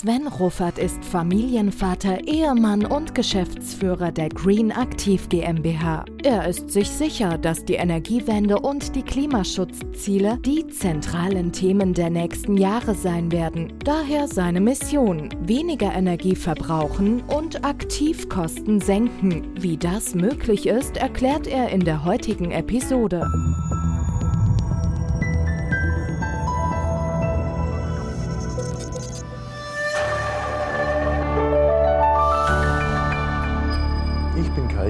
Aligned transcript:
Sven 0.00 0.28
Ruffert 0.28 0.78
ist 0.78 1.04
Familienvater, 1.04 2.24
Ehemann 2.24 2.86
und 2.86 3.16
Geschäftsführer 3.16 4.12
der 4.12 4.28
Green 4.28 4.70
Aktiv 4.70 5.28
GmbH. 5.28 6.04
Er 6.22 6.46
ist 6.46 6.70
sich 6.70 6.88
sicher, 6.88 7.36
dass 7.36 7.64
die 7.64 7.74
Energiewende 7.74 8.60
und 8.60 8.94
die 8.94 9.02
Klimaschutzziele 9.02 10.38
die 10.46 10.68
zentralen 10.68 11.50
Themen 11.50 11.94
der 11.94 12.10
nächsten 12.10 12.56
Jahre 12.56 12.94
sein 12.94 13.32
werden. 13.32 13.72
Daher 13.84 14.28
seine 14.28 14.60
Mission: 14.60 15.30
weniger 15.40 15.92
Energie 15.92 16.36
verbrauchen 16.36 17.20
und 17.22 17.64
Aktivkosten 17.64 18.80
senken. 18.80 19.48
Wie 19.58 19.76
das 19.76 20.14
möglich 20.14 20.68
ist, 20.68 20.96
erklärt 20.96 21.48
er 21.48 21.70
in 21.70 21.80
der 21.80 22.04
heutigen 22.04 22.52
Episode. 22.52 23.28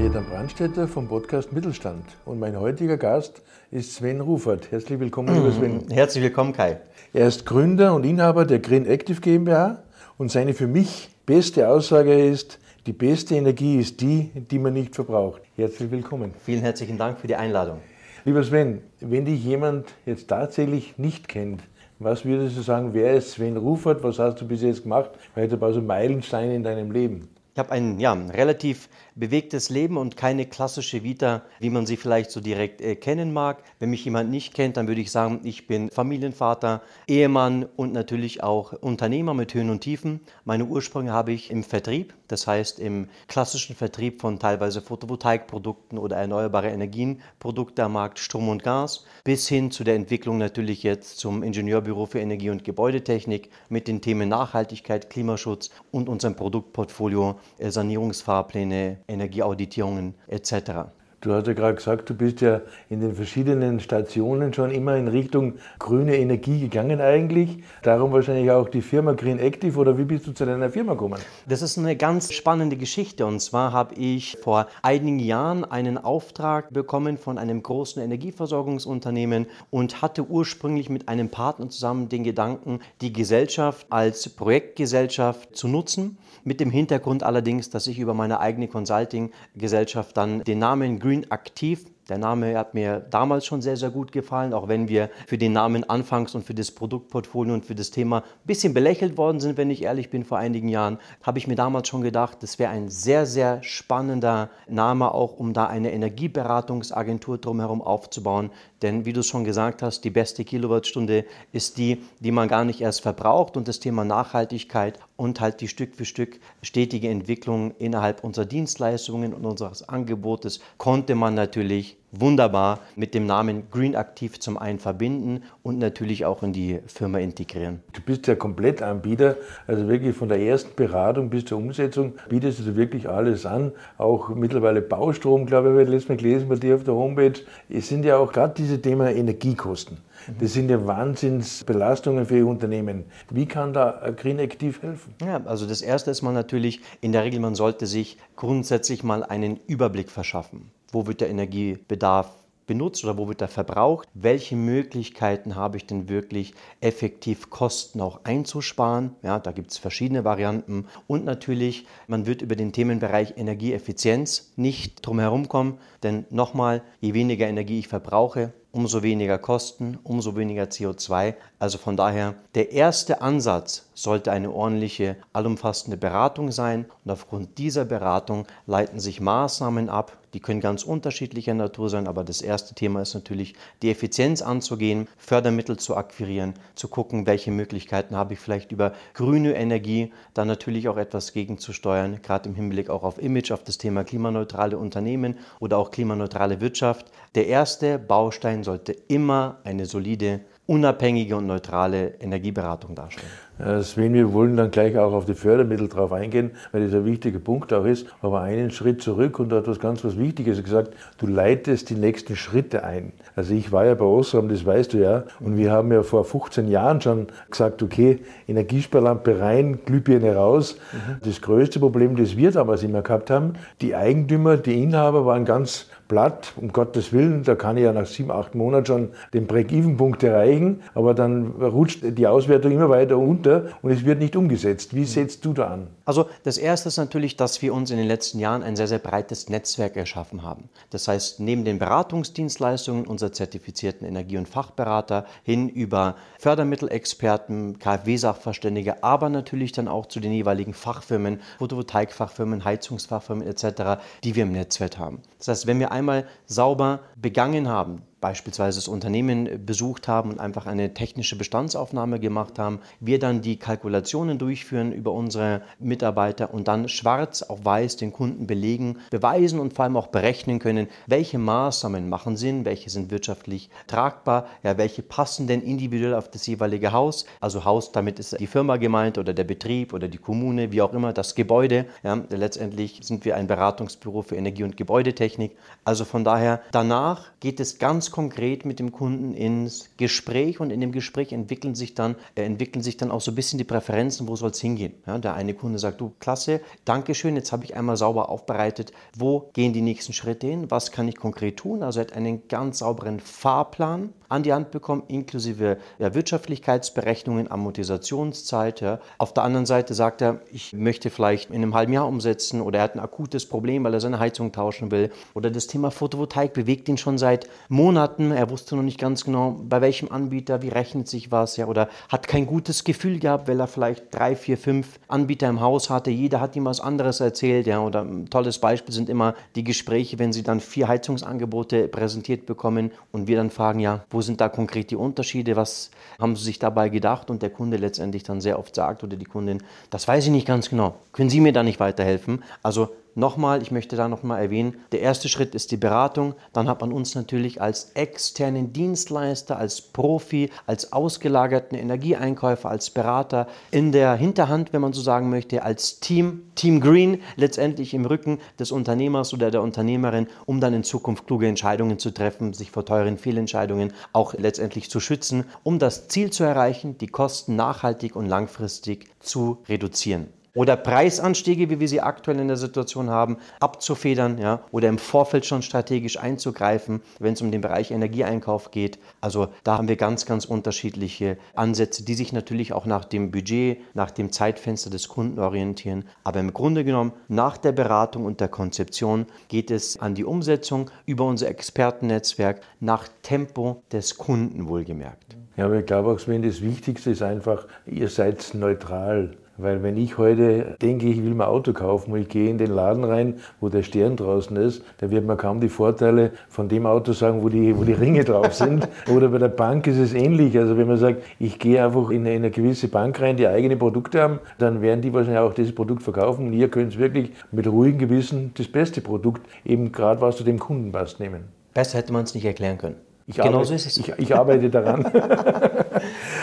Kajetan 0.08 0.24
Brandstätter 0.24 0.88
vom 0.88 1.06
Podcast 1.06 1.52
Mittelstand. 1.52 2.02
Und 2.24 2.40
mein 2.40 2.58
heutiger 2.58 2.96
Gast 2.96 3.42
ist 3.70 3.94
Sven 3.94 4.22
Rufert. 4.22 4.70
Herzlich 4.70 4.98
willkommen, 4.98 5.34
lieber 5.34 5.52
Sven. 5.52 5.84
Herzlich 5.90 6.24
willkommen, 6.24 6.54
Kai. 6.54 6.80
Er 7.12 7.28
ist 7.28 7.44
Gründer 7.44 7.94
und 7.94 8.04
Inhaber 8.04 8.46
der 8.46 8.58
Green 8.60 8.86
Active 8.86 9.20
GmbH 9.20 9.82
und 10.16 10.30
seine 10.30 10.54
für 10.54 10.66
mich 10.66 11.10
beste 11.26 11.68
Aussage 11.68 12.26
ist, 12.26 12.58
die 12.86 12.94
beste 12.94 13.34
Energie 13.34 13.78
ist 13.78 14.00
die, 14.00 14.30
die 14.34 14.58
man 14.58 14.72
nicht 14.72 14.94
verbraucht. 14.94 15.42
Herzlich 15.56 15.90
willkommen. 15.90 16.32
Vielen 16.42 16.62
herzlichen 16.62 16.96
Dank 16.96 17.20
für 17.20 17.26
die 17.26 17.36
Einladung. 17.36 17.80
Lieber 18.24 18.42
Sven, 18.42 18.80
wenn 19.00 19.26
dich 19.26 19.44
jemand 19.44 19.92
jetzt 20.06 20.28
tatsächlich 20.28 20.96
nicht 20.96 21.28
kennt, 21.28 21.60
was 21.98 22.24
würdest 22.24 22.56
du 22.56 22.62
sagen, 22.62 22.94
wer 22.94 23.12
ist 23.12 23.32
Sven 23.32 23.58
Rufert? 23.58 24.02
Was 24.02 24.18
hast 24.18 24.40
du 24.40 24.48
bis 24.48 24.62
jetzt 24.62 24.84
gemacht? 24.84 25.10
Vielleicht 25.34 25.52
ein 25.52 25.60
paar 25.60 25.74
so 25.74 25.82
Meilensteine 25.82 26.56
in 26.56 26.62
deinem 26.62 26.92
Leben. 26.92 27.28
Ich 27.58 27.60
habe 27.60 27.72
ein 27.72 27.98
ja, 27.98 28.12
relativ 28.12 28.88
bewegtes 29.18 29.68
Leben 29.68 29.96
und 29.96 30.16
keine 30.16 30.46
klassische 30.46 31.02
Vita, 31.02 31.42
wie 31.58 31.70
man 31.70 31.86
sie 31.86 31.96
vielleicht 31.96 32.30
so 32.30 32.40
direkt 32.40 32.80
äh, 32.80 32.94
kennen 32.94 33.32
mag. 33.32 33.62
Wenn 33.78 33.90
mich 33.90 34.04
jemand 34.04 34.30
nicht 34.30 34.54
kennt, 34.54 34.76
dann 34.76 34.86
würde 34.86 35.00
ich 35.00 35.10
sagen, 35.10 35.40
ich 35.42 35.66
bin 35.66 35.90
Familienvater, 35.90 36.82
Ehemann 37.06 37.66
und 37.76 37.92
natürlich 37.92 38.42
auch 38.42 38.72
Unternehmer 38.72 39.34
mit 39.34 39.52
Höhen 39.54 39.70
und 39.70 39.80
Tiefen. 39.80 40.20
Meine 40.44 40.64
Ursprünge 40.64 41.12
habe 41.12 41.32
ich 41.32 41.50
im 41.50 41.64
Vertrieb, 41.64 42.14
das 42.28 42.46
heißt 42.46 42.78
im 42.78 43.08
klassischen 43.26 43.74
Vertrieb 43.74 44.20
von 44.20 44.38
teilweise 44.38 44.82
Photovoltaikprodukten 44.82 45.98
oder 45.98 46.16
erneuerbare 46.16 46.68
Energienprodukte 46.68 47.84
am 47.84 47.94
Markt 47.94 48.18
Strom 48.18 48.48
und 48.48 48.62
Gas, 48.62 49.04
bis 49.24 49.48
hin 49.48 49.70
zu 49.70 49.84
der 49.84 49.96
Entwicklung 49.96 50.38
natürlich 50.38 50.82
jetzt 50.82 51.18
zum 51.18 51.42
Ingenieurbüro 51.42 52.06
für 52.06 52.20
Energie- 52.20 52.50
und 52.50 52.64
Gebäudetechnik 52.64 53.50
mit 53.68 53.88
den 53.88 54.00
Themen 54.00 54.28
Nachhaltigkeit, 54.28 55.10
Klimaschutz 55.10 55.70
und 55.90 56.08
unserem 56.08 56.36
Produktportfolio 56.36 57.40
äh, 57.58 57.70
Sanierungsfahrpläne, 57.70 58.98
Energieauditierungen 59.08 60.14
etc. 60.28 60.90
Du 61.20 61.32
hast 61.32 61.48
ja 61.48 61.52
gerade 61.52 61.74
gesagt, 61.74 62.08
du 62.08 62.14
bist 62.14 62.42
ja 62.42 62.60
in 62.88 63.00
den 63.00 63.12
verschiedenen 63.12 63.80
Stationen 63.80 64.54
schon 64.54 64.70
immer 64.70 64.94
in 64.94 65.08
Richtung 65.08 65.54
grüne 65.80 66.16
Energie 66.16 66.60
gegangen 66.60 67.00
eigentlich. 67.00 67.58
Darum 67.82 68.12
wahrscheinlich 68.12 68.52
auch 68.52 68.68
die 68.68 68.82
Firma 68.82 69.14
Green 69.14 69.40
Active 69.40 69.76
oder 69.80 69.98
wie 69.98 70.04
bist 70.04 70.28
du 70.28 70.32
zu 70.32 70.46
deiner 70.46 70.70
Firma 70.70 70.92
gekommen? 70.92 71.18
Das 71.48 71.60
ist 71.60 71.76
eine 71.76 71.96
ganz 71.96 72.32
spannende 72.32 72.76
Geschichte 72.76 73.26
und 73.26 73.40
zwar 73.40 73.72
habe 73.72 73.96
ich 73.96 74.38
vor 74.44 74.68
einigen 74.82 75.18
Jahren 75.18 75.64
einen 75.64 75.98
Auftrag 75.98 76.72
bekommen 76.72 77.18
von 77.18 77.36
einem 77.36 77.64
großen 77.64 78.00
Energieversorgungsunternehmen 78.00 79.46
und 79.70 80.00
hatte 80.02 80.24
ursprünglich 80.24 80.88
mit 80.88 81.08
einem 81.08 81.30
Partner 81.30 81.68
zusammen 81.68 82.08
den 82.08 82.22
Gedanken, 82.22 82.78
die 83.00 83.12
Gesellschaft 83.12 83.88
als 83.90 84.28
Projektgesellschaft 84.28 85.56
zu 85.56 85.66
nutzen 85.66 86.16
mit 86.44 86.60
dem 86.60 86.70
Hintergrund 86.70 87.24
allerdings, 87.24 87.70
dass 87.70 87.88
ich 87.88 87.98
über 87.98 88.14
meine 88.14 88.38
eigene 88.38 88.68
Consulting-Gesellschaft 88.68 90.16
dann 90.16 90.44
den 90.44 90.60
Namen 90.60 91.00
Green 91.00 91.07
Aktiv 91.30 91.86
der 92.08 92.16
Name 92.16 92.56
hat 92.56 92.72
mir 92.72 93.00
damals 93.00 93.44
schon 93.44 93.60
sehr, 93.60 93.76
sehr 93.76 93.90
gut 93.90 94.12
gefallen, 94.12 94.54
auch 94.54 94.66
wenn 94.66 94.88
wir 94.88 95.10
für 95.26 95.36
den 95.36 95.52
Namen 95.52 95.84
anfangs 95.84 96.34
und 96.34 96.42
für 96.42 96.54
das 96.54 96.70
Produktportfolio 96.70 97.52
und 97.52 97.66
für 97.66 97.74
das 97.74 97.90
Thema 97.90 98.20
ein 98.20 98.46
bisschen 98.46 98.72
belächelt 98.72 99.18
worden 99.18 99.40
sind, 99.40 99.58
wenn 99.58 99.70
ich 99.70 99.82
ehrlich 99.82 100.08
bin, 100.08 100.24
vor 100.24 100.38
einigen 100.38 100.68
Jahren, 100.68 100.98
habe 101.22 101.38
ich 101.38 101.46
mir 101.46 101.54
damals 101.54 101.88
schon 101.88 102.00
gedacht, 102.00 102.38
das 102.40 102.58
wäre 102.58 102.70
ein 102.70 102.88
sehr, 102.88 103.26
sehr 103.26 103.62
spannender 103.62 104.48
Name, 104.68 105.12
auch 105.12 105.38
um 105.38 105.52
da 105.52 105.66
eine 105.66 105.92
Energieberatungsagentur 105.92 107.36
drumherum 107.36 107.82
aufzubauen. 107.82 108.50
Denn 108.80 109.04
wie 109.04 109.12
du 109.12 109.20
es 109.20 109.26
schon 109.26 109.44
gesagt 109.44 109.82
hast, 109.82 110.02
die 110.02 110.10
beste 110.10 110.44
Kilowattstunde 110.44 111.26
ist 111.52 111.76
die, 111.76 112.02
die 112.20 112.30
man 112.30 112.48
gar 112.48 112.64
nicht 112.64 112.80
erst 112.80 113.02
verbraucht 113.02 113.56
und 113.56 113.68
das 113.68 113.80
Thema 113.80 114.04
Nachhaltigkeit 114.04 114.98
und 115.16 115.40
halt 115.40 115.60
die 115.60 115.68
Stück 115.68 115.94
für 115.94 116.06
Stück 116.06 116.40
stetige 116.62 117.08
Entwicklung 117.08 117.74
innerhalb 117.78 118.24
unserer 118.24 118.46
Dienstleistungen 118.46 119.34
und 119.34 119.44
unseres 119.44 119.88
Angebotes 119.88 120.60
konnte 120.78 121.14
man 121.14 121.34
natürlich 121.34 121.97
wunderbar 122.12 122.80
mit 122.96 123.14
dem 123.14 123.26
Namen 123.26 123.64
Green 123.70 123.94
Aktiv 123.94 124.40
zum 124.40 124.56
einen 124.56 124.78
verbinden 124.78 125.42
und 125.62 125.78
natürlich 125.78 126.24
auch 126.24 126.42
in 126.42 126.52
die 126.52 126.80
Firma 126.86 127.18
integrieren. 127.18 127.80
Du 127.92 128.00
bist 128.00 128.26
ja 128.26 128.34
Komplettanbieter, 128.34 129.36
also 129.66 129.88
wirklich 129.88 130.16
von 130.16 130.28
der 130.28 130.40
ersten 130.40 130.74
Beratung 130.74 131.30
bis 131.30 131.44
zur 131.44 131.58
Umsetzung 131.58 132.14
bietest 132.28 132.60
du 132.60 132.76
wirklich 132.76 133.08
alles 133.08 133.44
an. 133.44 133.72
Auch 133.98 134.30
mittlerweile 134.30 134.80
Baustrom, 134.80 135.46
glaube 135.46 135.68
ich, 135.68 135.72
habe 135.72 135.82
ich 135.82 135.88
letztes 135.88 136.08
Mal 136.08 136.16
gelesen 136.16 136.48
bei 136.48 136.56
dir 136.56 136.76
auf 136.76 136.84
der 136.84 136.94
Homepage. 136.94 137.40
Es 137.68 137.88
sind 137.88 138.04
ja 138.04 138.16
auch 138.16 138.32
gerade 138.32 138.54
diese 138.56 138.80
Themen 138.80 139.06
Energiekosten. 139.06 139.98
Das 140.40 140.52
sind 140.52 140.70
ja 140.70 140.86
Wahnsinnsbelastungen 140.86 142.26
für 142.26 142.44
Unternehmen. 142.44 143.04
Wie 143.30 143.46
kann 143.46 143.72
da 143.72 144.10
Green 144.16 144.38
Active 144.38 144.82
helfen? 144.82 145.14
Ja, 145.24 145.40
also 145.44 145.66
das 145.66 145.80
erste 145.80 146.10
ist 146.10 146.22
mal 146.22 146.32
natürlich, 146.32 146.80
in 147.00 147.12
der 147.12 147.24
Regel, 147.24 147.40
man 147.40 147.54
sollte 147.54 147.86
sich 147.86 148.18
grundsätzlich 148.36 149.04
mal 149.04 149.22
einen 149.22 149.60
Überblick 149.66 150.10
verschaffen 150.10 150.70
wo 150.92 151.06
wird 151.06 151.20
der 151.20 151.30
Energiebedarf 151.30 152.30
benutzt 152.68 153.02
oder 153.02 153.18
wo 153.18 153.26
wird 153.26 153.40
er 153.40 153.48
verbraucht, 153.48 154.06
welche 154.14 154.54
Möglichkeiten 154.54 155.56
habe 155.56 155.78
ich 155.78 155.86
denn 155.86 156.08
wirklich 156.08 156.54
effektiv 156.80 157.50
Kosten 157.50 158.00
auch 158.00 158.20
einzusparen. 158.22 159.16
Ja, 159.22 159.40
da 159.40 159.50
gibt 159.50 159.72
es 159.72 159.78
verschiedene 159.78 160.24
Varianten 160.24 160.86
und 161.08 161.24
natürlich, 161.24 161.86
man 162.06 162.26
wird 162.26 162.42
über 162.42 162.54
den 162.54 162.72
Themenbereich 162.72 163.36
Energieeffizienz 163.36 164.52
nicht 164.54 165.04
drum 165.04 165.18
herum 165.18 165.48
kommen, 165.48 165.78
denn 166.04 166.26
nochmal, 166.30 166.82
je 167.00 167.14
weniger 167.14 167.48
Energie 167.48 167.80
ich 167.80 167.88
verbrauche, 167.88 168.52
umso 168.70 169.02
weniger 169.02 169.38
Kosten, 169.38 169.98
umso 170.04 170.36
weniger 170.36 170.64
CO2. 170.64 171.34
Also 171.58 171.78
von 171.78 171.96
daher, 171.96 172.34
der 172.54 172.72
erste 172.72 173.22
Ansatz 173.22 173.88
sollte 173.94 174.30
eine 174.30 174.52
ordentliche, 174.52 175.16
allumfassende 175.32 175.96
Beratung 175.96 176.52
sein. 176.52 176.86
Und 177.04 177.10
aufgrund 177.10 177.58
dieser 177.58 177.84
Beratung 177.84 178.46
leiten 178.66 179.00
sich 179.00 179.20
Maßnahmen 179.20 179.88
ab. 179.88 180.16
Die 180.34 180.40
können 180.40 180.60
ganz 180.60 180.82
unterschiedlicher 180.82 181.54
Natur 181.54 181.88
sein, 181.88 182.06
aber 182.06 182.24
das 182.24 182.42
erste 182.42 182.74
Thema 182.74 183.02
ist 183.02 183.14
natürlich, 183.14 183.54
die 183.82 183.90
Effizienz 183.90 184.42
anzugehen, 184.42 185.08
Fördermittel 185.16 185.78
zu 185.78 185.96
akquirieren, 185.96 186.54
zu 186.74 186.88
gucken, 186.88 187.26
welche 187.26 187.50
Möglichkeiten 187.50 188.16
habe 188.16 188.34
ich 188.34 188.40
vielleicht 188.40 188.72
über 188.72 188.92
grüne 189.14 189.54
Energie, 189.54 190.12
da 190.34 190.44
natürlich 190.44 190.88
auch 190.88 190.96
etwas 190.96 191.32
gegenzusteuern, 191.32 192.20
gerade 192.22 192.48
im 192.48 192.54
Hinblick 192.54 192.90
auch 192.90 193.02
auf 193.02 193.20
Image, 193.22 193.52
auf 193.52 193.64
das 193.64 193.78
Thema 193.78 194.04
klimaneutrale 194.04 194.76
Unternehmen 194.76 195.38
oder 195.60 195.78
auch 195.78 195.90
klimaneutrale 195.90 196.60
Wirtschaft. 196.60 197.06
Der 197.34 197.46
erste 197.46 197.98
Baustein 197.98 198.64
sollte 198.64 198.92
immer 198.92 199.58
eine 199.64 199.86
solide 199.86 200.40
unabhängige 200.66 201.36
und 201.36 201.46
neutrale 201.46 202.14
Energieberatung 202.20 202.94
darstellen. 202.94 203.32
Sven, 203.82 204.14
wir 204.14 204.32
wollen 204.32 204.56
dann 204.56 204.70
gleich 204.70 204.96
auch 204.96 205.12
auf 205.12 205.24
die 205.24 205.34
Fördermittel 205.34 205.88
drauf 205.88 206.12
eingehen, 206.12 206.52
weil 206.70 206.84
das 206.84 206.94
ein 206.94 207.04
wichtiger 207.04 207.40
Punkt 207.40 207.72
auch 207.72 207.84
ist. 207.84 208.06
Aber 208.22 208.40
einen 208.40 208.70
Schritt 208.70 209.02
zurück 209.02 209.38
und 209.38 209.50
da 209.50 209.56
hat 209.56 209.66
was 209.66 209.80
ganz 209.80 210.04
was 210.04 210.16
Wichtiges 210.16 210.62
gesagt, 210.62 210.94
du 211.18 211.26
leitest 211.26 211.90
die 211.90 211.94
nächsten 211.94 212.36
Schritte 212.36 212.84
ein. 212.84 213.12
Also 213.34 213.54
ich 213.54 213.72
war 213.72 213.84
ja 213.84 213.94
bei 213.94 214.04
Osram, 214.04 214.48
das 214.48 214.64
weißt 214.64 214.92
du 214.92 214.98
ja, 214.98 215.24
und 215.40 215.56
wir 215.56 215.72
haben 215.72 215.90
ja 215.92 216.02
vor 216.02 216.24
15 216.24 216.68
Jahren 216.68 217.00
schon 217.00 217.26
gesagt, 217.50 217.82
okay, 217.82 218.20
Energiesparlampe 218.46 219.40
rein, 219.40 219.80
Glühbirne 219.84 220.36
raus. 220.36 220.78
Mhm. 220.92 221.16
Das 221.24 221.40
größte 221.40 221.80
Problem, 221.80 222.16
das 222.16 222.36
wir 222.36 222.52
damals 222.52 222.82
immer 222.84 223.02
gehabt 223.02 223.30
haben, 223.30 223.54
die 223.80 223.96
Eigentümer, 223.96 224.56
die 224.56 224.82
Inhaber 224.82 225.26
waren 225.26 225.44
ganz 225.44 225.86
platt, 226.06 226.54
um 226.56 226.72
Gottes 226.72 227.12
Willen, 227.12 227.42
da 227.42 227.54
kann 227.54 227.76
ich 227.76 227.84
ja 227.84 227.92
nach 227.92 228.06
sieben, 228.06 228.30
acht 228.30 228.54
Monaten 228.54 228.86
schon 228.86 229.08
den 229.34 229.46
Break-Even-Punkt 229.46 230.22
erreichen, 230.22 230.80
aber 230.94 231.12
dann 231.12 231.52
rutscht 231.60 232.00
die 232.02 232.26
Auswertung 232.26 232.72
immer 232.72 232.88
weiter 232.88 233.18
unter 233.18 233.47
runter 233.48 233.78
und 233.82 233.90
es 233.90 234.04
wird 234.04 234.18
nicht 234.18 234.36
umgesetzt. 234.36 234.94
Wie 234.94 235.04
setzt 235.04 235.44
du 235.44 235.52
da 235.52 235.68
an? 235.68 235.88
Also 236.04 236.28
das 236.44 236.58
Erste 236.58 236.88
ist 236.88 236.96
natürlich, 236.96 237.36
dass 237.36 237.60
wir 237.62 237.74
uns 237.74 237.90
in 237.90 237.96
den 237.96 238.06
letzten 238.06 238.38
Jahren 238.38 238.62
ein 238.62 238.76
sehr, 238.76 238.88
sehr 238.88 238.98
breites 238.98 239.48
Netzwerk 239.48 239.96
erschaffen 239.96 240.42
haben. 240.42 240.68
Das 240.90 241.08
heißt, 241.08 241.40
neben 241.40 241.64
den 241.64 241.78
Beratungsdienstleistungen 241.78 243.06
unserer 243.06 243.32
zertifizierten 243.32 244.06
Energie- 244.06 244.38
und 244.38 244.48
Fachberater 244.48 245.26
hin 245.42 245.68
über 245.68 246.16
Fördermittelexperten, 246.38 247.78
KfW-Sachverständige, 247.78 249.02
aber 249.02 249.28
natürlich 249.28 249.72
dann 249.72 249.88
auch 249.88 250.06
zu 250.06 250.20
den 250.20 250.32
jeweiligen 250.32 250.74
Fachfirmen, 250.74 251.40
Photovoltaikfachfirmen, 251.58 252.64
Heizungsfachfirmen 252.64 253.46
etc., 253.46 254.00
die 254.24 254.34
wir 254.34 254.44
im 254.44 254.52
Netzwerk 254.52 254.98
haben. 254.98 255.22
Das 255.38 255.48
heißt, 255.48 255.66
wenn 255.66 255.80
wir 255.80 255.92
einmal 255.92 256.26
sauber 256.46 257.00
begangen 257.16 257.68
haben, 257.68 258.02
beispielsweise 258.20 258.78
das 258.78 258.88
Unternehmen 258.88 259.64
besucht 259.64 260.08
haben 260.08 260.30
und 260.30 260.40
einfach 260.40 260.66
eine 260.66 260.94
technische 260.94 261.36
Bestandsaufnahme 261.36 262.20
gemacht 262.20 262.58
haben, 262.58 262.80
wir 263.00 263.18
dann 263.18 263.42
die 263.42 263.58
Kalkulationen 263.58 264.38
durchführen 264.38 264.92
über 264.92 265.12
unsere 265.12 265.62
Mitarbeiter 265.78 266.52
und 266.52 266.68
dann 266.68 266.88
schwarz 266.88 267.42
auf 267.42 267.64
weiß 267.64 267.96
den 267.96 268.12
Kunden 268.12 268.46
belegen, 268.46 268.98
beweisen 269.10 269.60
und 269.60 269.74
vor 269.74 269.84
allem 269.84 269.96
auch 269.96 270.08
berechnen 270.08 270.58
können, 270.58 270.88
welche 271.06 271.38
Maßnahmen 271.38 272.08
machen 272.08 272.36
Sinn, 272.36 272.64
welche 272.64 272.90
sind 272.90 273.10
wirtschaftlich 273.10 273.70
tragbar, 273.86 274.46
ja, 274.62 274.78
welche 274.78 275.02
passen 275.02 275.46
denn 275.46 275.62
individuell 275.62 276.14
auf 276.14 276.30
das 276.30 276.46
jeweilige 276.46 276.92
Haus. 276.92 277.26
Also 277.40 277.64
Haus, 277.64 277.92
damit 277.92 278.18
ist 278.18 278.38
die 278.38 278.46
Firma 278.46 278.76
gemeint 278.76 279.18
oder 279.18 279.32
der 279.32 279.44
Betrieb 279.44 279.92
oder 279.92 280.08
die 280.08 280.18
Kommune, 280.18 280.72
wie 280.72 280.82
auch 280.82 280.92
immer, 280.92 281.12
das 281.12 281.34
Gebäude. 281.34 281.86
Ja, 282.02 282.18
letztendlich 282.30 283.00
sind 283.02 283.24
wir 283.24 283.36
ein 283.36 283.46
Beratungsbüro 283.46 284.22
für 284.22 284.36
Energie- 284.36 284.64
und 284.64 284.76
Gebäudetechnik. 284.76 285.56
Also 285.84 286.04
von 286.04 286.24
daher, 286.24 286.60
danach 286.72 287.26
geht 287.40 287.60
es 287.60 287.78
konkret 288.10 288.64
mit 288.64 288.78
dem 288.78 288.92
Kunden 288.92 289.34
ins 289.34 289.90
Gespräch 289.96 290.60
und 290.60 290.70
in 290.70 290.80
dem 290.80 290.92
Gespräch 290.92 291.32
entwickeln 291.32 291.74
sich 291.74 291.94
dann, 291.94 292.16
äh, 292.34 292.42
entwickeln 292.42 292.82
sich 292.82 292.96
dann 292.96 293.10
auch 293.10 293.20
so 293.20 293.32
ein 293.32 293.34
bisschen 293.34 293.58
die 293.58 293.64
Präferenzen, 293.64 294.28
wo 294.28 294.36
soll 294.36 294.50
es 294.50 294.60
hingehen. 294.60 294.94
Ja, 295.06 295.18
der 295.18 295.34
eine 295.34 295.54
Kunde 295.54 295.78
sagt, 295.78 296.00
du, 296.00 296.12
klasse, 296.18 296.60
Dankeschön, 296.84 297.36
jetzt 297.36 297.52
habe 297.52 297.64
ich 297.64 297.76
einmal 297.76 297.96
sauber 297.96 298.28
aufbereitet, 298.28 298.92
wo 299.16 299.50
gehen 299.52 299.72
die 299.72 299.82
nächsten 299.82 300.12
Schritte 300.12 300.46
hin, 300.46 300.70
was 300.70 300.92
kann 300.92 301.08
ich 301.08 301.16
konkret 301.16 301.56
tun. 301.56 301.82
Also 301.82 302.00
er 302.00 302.06
hat 302.06 302.12
einen 302.12 302.48
ganz 302.48 302.78
sauberen 302.78 303.20
Fahrplan 303.20 304.12
an 304.28 304.42
die 304.42 304.52
Hand 304.52 304.70
bekommen, 304.70 305.04
inklusive 305.08 305.78
ja, 305.98 306.14
Wirtschaftlichkeitsberechnungen, 306.14 307.50
Amortisationszeit. 307.50 308.80
Ja. 308.80 309.00
Auf 309.16 309.32
der 309.32 309.44
anderen 309.44 309.66
Seite 309.66 309.94
sagt 309.94 310.20
er, 310.20 310.40
ich 310.52 310.72
möchte 310.72 311.10
vielleicht 311.10 311.50
in 311.50 311.56
einem 311.56 311.74
halben 311.74 311.92
Jahr 311.92 312.06
umsetzen 312.06 312.60
oder 312.60 312.78
er 312.78 312.84
hat 312.84 312.94
ein 312.94 313.00
akutes 313.00 313.46
Problem, 313.46 313.84
weil 313.84 313.94
er 313.94 314.00
seine 314.00 314.18
Heizung 314.18 314.52
tauschen 314.52 314.90
will. 314.90 315.10
Oder 315.34 315.50
das 315.50 315.66
Thema 315.66 315.90
Photovoltaik 315.90 316.52
bewegt 316.52 316.88
ihn 316.88 316.98
schon 316.98 317.18
seit 317.18 317.48
Monaten 317.68 317.97
Monaten. 317.98 318.30
Er 318.30 318.48
wusste 318.48 318.76
noch 318.76 318.84
nicht 318.84 319.00
ganz 319.00 319.24
genau, 319.24 319.56
bei 319.60 319.80
welchem 319.80 320.12
Anbieter, 320.12 320.62
wie 320.62 320.68
rechnet 320.68 321.08
sich 321.08 321.32
was, 321.32 321.56
ja, 321.56 321.66
oder 321.66 321.88
hat 322.08 322.28
kein 322.28 322.46
gutes 322.46 322.84
Gefühl 322.84 323.18
gehabt, 323.18 323.48
weil 323.48 323.58
er 323.58 323.66
vielleicht 323.66 324.14
drei, 324.14 324.36
vier, 324.36 324.56
fünf 324.56 325.00
Anbieter 325.08 325.48
im 325.48 325.60
Haus 325.60 325.90
hatte. 325.90 326.12
Jeder 326.12 326.40
hat 326.40 326.54
ihm 326.54 326.64
was 326.64 326.80
anderes 326.80 327.18
erzählt, 327.18 327.66
ja, 327.66 327.80
oder 327.80 328.02
ein 328.02 328.30
tolles 328.30 328.60
Beispiel 328.60 328.94
sind 328.94 329.08
immer 329.08 329.34
die 329.56 329.64
Gespräche, 329.64 330.20
wenn 330.20 330.32
sie 330.32 330.44
dann 330.44 330.60
vier 330.60 330.86
Heizungsangebote 330.86 331.88
präsentiert 331.88 332.46
bekommen 332.46 332.92
und 333.10 333.26
wir 333.26 333.36
dann 333.36 333.50
fragen, 333.50 333.80
ja, 333.80 334.04
wo 334.10 334.20
sind 334.20 334.40
da 334.40 334.48
konkret 334.48 334.92
die 334.92 334.96
Unterschiede, 334.96 335.56
was 335.56 335.90
haben 336.20 336.36
sie 336.36 336.44
sich 336.44 336.60
dabei 336.60 336.90
gedacht 336.90 337.30
und 337.30 337.42
der 337.42 337.50
Kunde 337.50 337.78
letztendlich 337.78 338.22
dann 338.22 338.40
sehr 338.40 338.60
oft 338.60 338.76
sagt 338.76 339.02
oder 339.02 339.16
die 339.16 339.24
Kundin, 339.24 339.60
das 339.90 340.06
weiß 340.06 340.26
ich 340.26 340.30
nicht 340.30 340.46
ganz 340.46 340.70
genau. 340.70 340.94
Können 341.12 341.30
Sie 341.30 341.40
mir 341.40 341.52
da 341.52 341.64
nicht 341.64 341.80
weiterhelfen? 341.80 342.44
Also 342.62 342.90
Nochmal, 343.14 343.62
ich 343.62 343.70
möchte 343.70 343.96
da 343.96 344.06
nochmal 344.08 344.40
erwähnen, 344.40 344.76
der 344.92 345.00
erste 345.00 345.28
Schritt 345.28 345.54
ist 345.54 345.72
die 345.72 345.76
Beratung. 345.76 346.34
Dann 346.52 346.68
hat 346.68 346.80
man 346.80 346.92
uns 346.92 347.14
natürlich 347.14 347.60
als 347.60 347.90
externen 347.94 348.72
Dienstleister, 348.72 349.58
als 349.58 349.80
Profi, 349.80 350.50
als 350.66 350.92
ausgelagerten 350.92 351.76
Energieeinkäufer, 351.76 352.70
als 352.70 352.90
Berater 352.90 353.48
in 353.70 353.92
der 353.92 354.14
Hinterhand, 354.14 354.72
wenn 354.72 354.80
man 354.80 354.92
so 354.92 355.02
sagen 355.02 355.30
möchte, 355.30 355.62
als 355.62 356.00
Team, 356.00 356.42
Team 356.54 356.80
Green, 356.80 357.20
letztendlich 357.36 357.92
im 357.92 358.04
Rücken 358.04 358.38
des 358.58 358.70
Unternehmers 358.70 359.34
oder 359.34 359.50
der 359.50 359.62
Unternehmerin, 359.62 360.28
um 360.46 360.60
dann 360.60 360.74
in 360.74 360.84
Zukunft 360.84 361.26
kluge 361.26 361.48
Entscheidungen 361.48 361.98
zu 361.98 362.12
treffen, 362.12 362.52
sich 362.52 362.70
vor 362.70 362.84
teuren 362.84 363.18
Fehlentscheidungen 363.18 363.92
auch 364.12 364.34
letztendlich 364.34 364.90
zu 364.90 365.00
schützen, 365.00 365.44
um 365.64 365.78
das 365.78 366.08
Ziel 366.08 366.30
zu 366.30 366.44
erreichen, 366.44 366.98
die 366.98 367.08
Kosten 367.08 367.56
nachhaltig 367.56 368.14
und 368.14 368.26
langfristig 368.26 369.06
zu 369.18 369.58
reduzieren 369.68 370.37
oder 370.58 370.76
Preisanstiege, 370.76 371.70
wie 371.70 371.78
wir 371.78 371.86
sie 371.86 372.00
aktuell 372.00 372.40
in 372.40 372.48
der 372.48 372.56
Situation 372.56 373.10
haben, 373.10 373.36
abzufedern 373.60 374.38
ja, 374.38 374.64
oder 374.72 374.88
im 374.88 374.98
Vorfeld 374.98 375.46
schon 375.46 375.62
strategisch 375.62 376.18
einzugreifen, 376.18 377.00
wenn 377.20 377.34
es 377.34 377.42
um 377.42 377.52
den 377.52 377.60
Bereich 377.60 377.92
Energieeinkauf 377.92 378.72
geht. 378.72 378.98
Also 379.20 379.50
da 379.62 379.78
haben 379.78 379.86
wir 379.86 379.94
ganz, 379.94 380.26
ganz 380.26 380.44
unterschiedliche 380.44 381.38
Ansätze, 381.54 382.02
die 382.02 382.14
sich 382.14 382.32
natürlich 382.32 382.72
auch 382.72 382.86
nach 382.86 383.04
dem 383.04 383.30
Budget, 383.30 383.78
nach 383.94 384.10
dem 384.10 384.32
Zeitfenster 384.32 384.90
des 384.90 385.06
Kunden 385.06 385.38
orientieren. 385.38 386.06
Aber 386.24 386.40
im 386.40 386.52
Grunde 386.52 386.82
genommen, 386.82 387.12
nach 387.28 387.56
der 387.56 387.70
Beratung 387.70 388.24
und 388.24 388.40
der 388.40 388.48
Konzeption 388.48 389.26
geht 389.46 389.70
es 389.70 390.00
an 390.00 390.16
die 390.16 390.24
Umsetzung 390.24 390.90
über 391.06 391.24
unser 391.24 391.46
Expertennetzwerk 391.46 392.62
nach 392.80 393.06
Tempo 393.22 393.84
des 393.92 394.18
Kunden 394.18 394.66
wohlgemerkt. 394.66 395.36
Ja, 395.56 395.66
aber 395.66 395.76
ich 395.76 395.86
glaube 395.86 396.10
auch, 396.10 396.18
Sven, 396.18 396.42
das 396.42 396.62
Wichtigste 396.62 397.12
ist 397.12 397.22
einfach, 397.22 397.68
ihr 397.86 398.08
seid 398.08 398.54
neutral. 398.54 399.36
Weil 399.58 399.82
wenn 399.82 399.96
ich 399.96 400.18
heute 400.18 400.76
denke, 400.80 401.06
ich 401.08 401.22
will 401.22 401.34
mir 401.34 401.44
ein 401.44 401.50
Auto 401.50 401.72
kaufen 401.72 402.12
und 402.12 402.20
ich 402.20 402.28
gehe 402.28 402.48
in 402.48 402.58
den 402.58 402.70
Laden 402.70 403.02
rein, 403.02 403.34
wo 403.60 403.68
der 403.68 403.82
Stern 403.82 404.14
draußen 404.16 404.56
ist, 404.56 404.84
da 404.98 405.10
wird 405.10 405.26
man 405.26 405.36
kaum 405.36 405.60
die 405.60 405.68
Vorteile 405.68 406.30
von 406.48 406.68
dem 406.68 406.86
Auto 406.86 407.12
sagen, 407.12 407.42
wo 407.42 407.48
die, 407.48 407.76
wo 407.76 407.82
die 407.82 407.92
Ringe 407.92 408.22
drauf 408.24 408.54
sind. 408.54 408.88
Oder 409.14 409.28
bei 409.28 409.38
der 409.38 409.48
Bank 409.48 409.88
ist 409.88 409.98
es 409.98 410.14
ähnlich. 410.14 410.56
Also 410.56 410.78
wenn 410.78 410.86
man 410.86 410.96
sagt, 410.96 411.22
ich 411.40 411.58
gehe 411.58 411.84
einfach 411.84 412.10
in 412.10 412.20
eine, 412.20 412.30
in 412.30 412.36
eine 412.42 412.50
gewisse 412.52 412.86
Bank 412.86 413.20
rein, 413.20 413.36
die 413.36 413.48
eigene 413.48 413.76
Produkte 413.76 414.22
haben, 414.22 414.38
dann 414.58 414.80
werden 414.80 415.02
die 415.02 415.12
wahrscheinlich 415.12 415.40
auch 415.40 415.54
dieses 415.54 415.74
Produkt 415.74 416.04
verkaufen. 416.04 416.46
Und 416.46 416.52
ihr 416.52 416.68
könnt 416.68 416.96
wirklich 416.96 417.32
mit 417.50 417.66
ruhigem 417.66 417.98
Gewissen 417.98 418.52
das 418.56 418.68
beste 418.68 419.00
Produkt, 419.00 419.42
eben 419.64 419.90
gerade 419.90 420.20
was 420.20 420.36
zu 420.36 420.44
dem 420.44 420.60
Kunden 420.60 420.92
passt, 420.92 421.18
nehmen. 421.18 421.40
Besser 421.74 421.98
hätte 421.98 422.12
man 422.12 422.22
es 422.24 422.34
nicht 422.34 422.44
erklären 422.44 422.78
können. 422.78 422.96
Ich 423.26 423.36
genau 423.36 423.48
arbeite, 423.48 423.66
so 423.66 423.74
ist 423.74 423.86
es. 423.86 423.96
Ich, 423.98 424.08
ich 424.18 424.34
arbeite 424.34 424.70
daran. 424.70 425.04